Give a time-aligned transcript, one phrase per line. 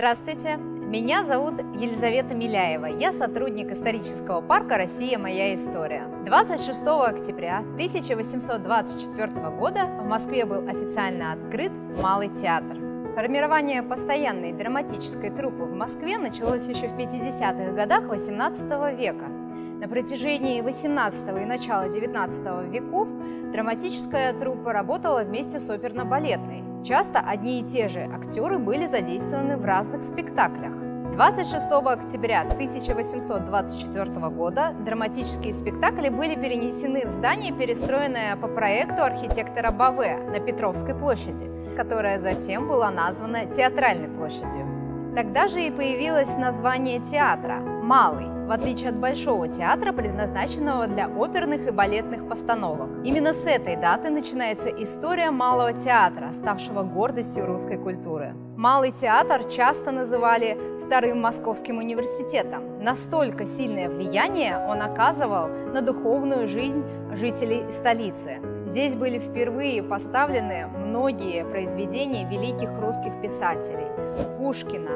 [0.00, 2.86] Здравствуйте, меня зовут Елизавета Миляева.
[2.86, 5.18] Я сотрудник исторического парка «Россия.
[5.18, 6.06] Моя история».
[6.24, 11.70] 26 октября 1824 года в Москве был официально открыт
[12.00, 12.78] Малый театр.
[13.14, 18.62] Формирование постоянной драматической труппы в Москве началось еще в 50-х годах 18
[18.98, 19.26] века.
[19.26, 23.06] На протяжении 18 и начала 19 веков
[23.52, 26.59] драматическая труппа работала вместе с оперно-балетной.
[26.84, 30.72] Часто одни и те же актеры были задействованы в разных спектаклях.
[31.12, 40.16] 26 октября 1824 года драматические спектакли были перенесены в здание, перестроенное по проекту архитектора Баве
[40.30, 44.66] на Петровской площади, которая затем была названа Театральной площадью.
[45.14, 51.66] Тогда же и появилось название театра– «Малый», в отличие от Большого театра, предназначенного для оперных
[51.66, 52.88] и балетных постановок.
[53.04, 58.32] Именно с этой даты начинается история Малого театра, ставшего гордостью русской культуры.
[58.56, 60.56] Малый театр часто называли
[60.86, 62.80] Вторым Московским университетом.
[62.80, 68.38] Настолько сильное влияние он оказывал на духовную жизнь жителей столицы.
[68.66, 73.88] Здесь были впервые поставлены многие произведения великих русских писателей–
[74.38, 74.90] Пушкина,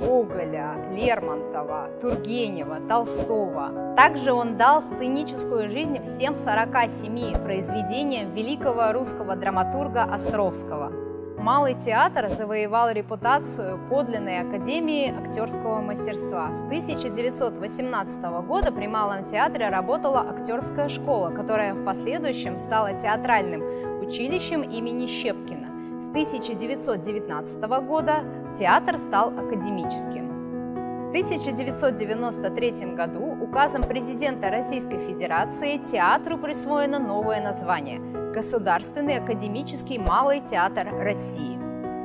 [0.00, 3.94] Гоголя, Лермонтова, Тургенева, Толстого.
[3.96, 10.92] Также он дал сценическую жизнь всем 47 произведениям великого русского драматурга Островского.
[11.38, 16.52] Малый театр завоевал репутацию подлинной академии актерского мастерства.
[16.52, 23.62] С 1918 года при Малом театре работала актерская школа, которая в последующем стала театральным
[24.00, 25.68] училищем имени Щепкина.
[26.02, 28.24] С 1919 года
[28.56, 30.28] театр стал академическим.
[31.06, 37.98] В 1993 году указом президента Российской Федерации театру присвоено новое название–
[38.34, 41.58] Государственный академический малый театр России.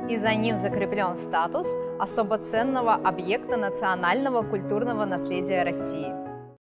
[0.08, 1.68] И за ним закреплен статус
[2.00, 6.12] особо ценного объекта национального культурного наследия России–